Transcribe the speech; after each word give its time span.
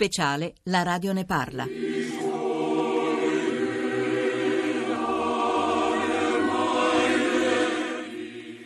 Speciale 0.00 0.54
La 0.62 0.82
radio 0.82 1.12
ne 1.12 1.26
parla. 1.26 1.66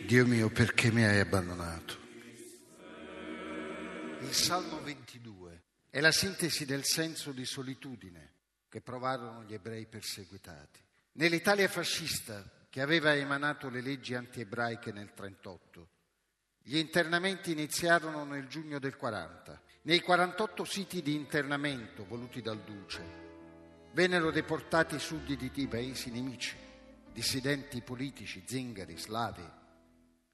Dio 0.05 0.25
mio, 0.25 0.49
perché 0.49 0.93
mi 0.93 1.03
hai 1.03 1.19
abbandonato? 1.19 1.97
Il 4.21 4.31
Salmo 4.31 4.79
22 4.81 5.63
è 5.89 5.99
la 5.99 6.13
sintesi 6.13 6.63
del 6.63 6.85
senso 6.85 7.33
di 7.33 7.43
solitudine 7.43 8.31
che 8.69 8.79
provarono 8.79 9.43
gli 9.43 9.53
ebrei 9.53 9.87
perseguitati. 9.87 10.79
Nell'Italia 11.15 11.67
fascista, 11.67 12.49
che 12.69 12.79
aveva 12.79 13.13
emanato 13.13 13.67
le 13.67 13.81
leggi 13.81 14.13
anti-ebraiche 14.13 14.93
nel 14.93 15.11
1938, 15.13 15.89
gli 16.63 16.77
internamenti 16.77 17.51
iniziarono 17.51 18.23
nel 18.23 18.47
giugno 18.47 18.79
del 18.79 18.95
40. 18.95 19.63
Nei 19.85 19.99
48 19.99 20.65
siti 20.65 21.03
di 21.03 21.13
internamento 21.13 22.05
voluti 22.05 22.41
dal 22.41 22.59
Duce 22.63 23.03
vennero 23.91 24.31
deportati 24.31 24.97
sudditi 24.97 25.51
di 25.51 25.67
paesi 25.67 26.09
nemici, 26.09 26.55
dissidenti 27.13 27.81
politici, 27.81 28.43
zingari, 28.47 28.97
slavi, 28.97 29.47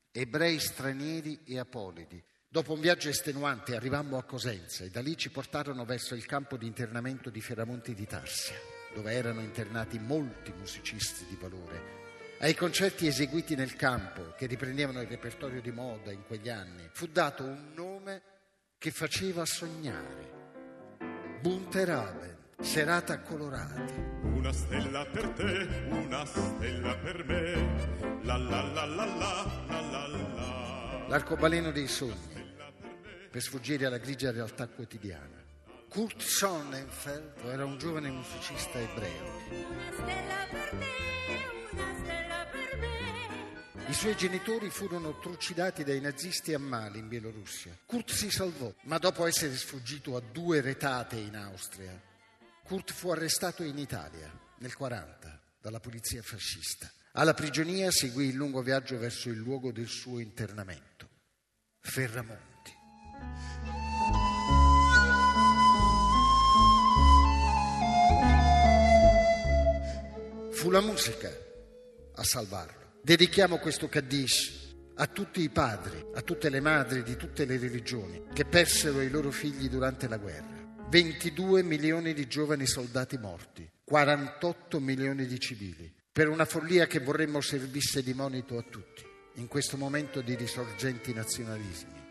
ebrei 0.09 0.58
stranieri 0.58 1.42
e 1.44 1.59
apolidi. 1.59 2.23
Dopo 2.48 2.72
un 2.72 2.80
viaggio 2.80 3.09
estenuante 3.09 3.76
arrivammo 3.76 4.18
a 4.18 4.23
Cosenza 4.23 4.86
e 4.86 4.90
da 4.90 5.02
lì 5.02 5.18
ci 5.18 5.32
portarono 5.32 5.84
verso 5.84 6.16
il 6.16 6.26
campo 6.26 6.56
di 6.56 6.66
internamento 6.66 7.30
di 7.30 7.42
Ferramonti 7.42 7.94
di 7.94 8.06
Tarsia, 8.06 8.56
dove 8.94 9.12
erano 9.12 9.42
internati 9.42 10.00
molti 10.00 10.54
musicisti 10.54 11.26
di 11.26 11.36
valore. 11.36 12.00
Ai 12.40 12.56
concerti 12.56 13.06
eseguiti 13.06 13.56
nel 13.56 13.76
campo, 13.76 14.34
che 14.38 14.45
riprendevano 14.45 15.02
il 15.02 15.09
repertorio 15.09 15.59
di 15.59 15.72
moda 15.72 16.14
in 16.14 16.23
quegli 16.26 16.48
anni, 16.48 16.88
fu 16.94 17.08
dato 17.08 17.44
un 17.44 17.73
nome 17.76 18.30
che 18.81 18.90
faceva 18.90 19.45
sognare. 19.45 20.31
Bunterabend, 21.39 22.62
serata 22.62 23.20
colorati. 23.20 23.94
Una 24.23 24.52
stella 24.52 25.06
per 25.06 25.28
te, 25.30 25.86
una 25.88 26.25
stella 26.25 26.95
per 26.95 27.23
me. 27.23 28.23
La 28.23 28.38
la 28.38 28.64
la 28.64 28.86
la 28.86 29.06
la 29.06 29.66
la 29.67 29.81
la 29.81 30.08
la. 30.08 31.06
L'arcobaleno 31.09 31.69
dei 31.69 31.86
sogni, 31.86 32.56
per 33.30 33.44
sfuggire 33.44 33.86
alla 33.86 34.00
grigia 34.00 34.31
realtà 34.31 34.67
quotidiana. 34.67 35.45
Kurt 35.88 36.19
Sonnenfeld 36.19 37.34
era 37.45 37.63
un 37.66 37.78
giovane 37.78 38.09
musicista 38.09 38.80
ebreo. 38.80 39.30
Una 39.69 39.91
stella 39.94 40.47
per 40.50 40.69
te, 40.69 40.88
una 41.69 41.94
stella 42.00 42.45
per 42.50 42.59
me. 42.59 42.70
I 43.92 43.94
suoi 43.94 44.16
genitori 44.16 44.70
furono 44.70 45.20
trucidati 45.20 45.84
dai 45.84 46.00
nazisti 46.00 46.53
a 46.53 46.59
Mali 46.59 47.00
in 47.00 47.09
Bielorussia. 47.09 47.78
Kurt 47.86 48.09
si 48.09 48.31
salvò, 48.31 48.73
ma 48.84 48.97
dopo 48.97 49.28
essere 49.28 49.53
sfuggito 49.53 50.16
a 50.16 50.22
due 50.22 50.61
retate 50.61 51.17
in 51.17 51.36
Austria, 51.36 52.02
Kurt 52.64 52.94
fu 52.94 53.09
arrestato 53.09 53.64
in 53.64 53.78
Italia 53.78 54.31
nel 54.59 54.73
40 54.73 55.42
dalla 55.59 55.81
polizia 55.81 56.22
fascista. 56.22 56.89
Alla 57.12 57.34
prigionia 57.34 57.92
seguì 57.92 58.28
il 58.28 58.36
lungo 58.36 58.62
viaggio 58.62 58.97
verso 58.97 59.28
il 59.28 59.36
luogo 59.36 59.73
del 59.73 59.89
suo 59.89 60.19
internamento, 60.19 61.09
Ferramonti. 61.81 62.72
Fu 70.53 70.69
la 70.69 70.80
musica 70.80 71.30
a 72.16 72.23
salvarlo. 72.23 72.81
Dedichiamo 73.03 73.57
questo 73.57 73.89
Kaddish 73.89 74.75
a 74.97 75.07
tutti 75.07 75.41
i 75.41 75.49
padri, 75.49 76.05
a 76.13 76.21
tutte 76.21 76.49
le 76.49 76.59
madri 76.59 77.02
di 77.02 77.16
tutte 77.16 77.45
le 77.45 77.57
religioni 77.57 78.25
che 78.31 78.45
persero 78.45 79.02
i 79.02 79.09
loro 79.09 79.31
figli 79.31 79.69
durante 79.69 80.07
la 80.07 80.17
guerra. 80.17 80.59
22 80.88 81.63
milioni 81.63 82.13
di 82.13 82.27
giovani 82.27 82.67
soldati 82.67 83.17
morti, 83.17 83.67
48 83.83 84.79
milioni 84.79 85.25
di 85.25 85.39
civili, 85.39 85.91
per 86.11 86.29
una 86.29 86.45
follia 86.45 86.85
che 86.85 86.99
vorremmo 86.99 87.41
servisse 87.41 88.03
di 88.03 88.13
monito 88.13 88.57
a 88.59 88.61
tutti, 88.61 89.03
in 89.35 89.47
questo 89.47 89.78
momento 89.78 90.22
di 90.22 90.35
risorgenti 90.35 91.11
nazionalismi, 91.11 92.06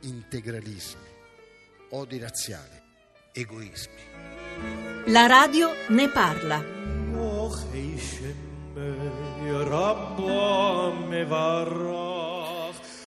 integralismi, 0.00 1.08
odi 1.90 2.18
razziali, 2.18 2.80
egoismi. 3.32 5.10
La 5.12 5.26
radio 5.26 5.68
ne 5.88 6.08
parla. 6.08 6.71
Rabba, 9.68 10.92
me 11.08 11.24
varra. 11.24 12.31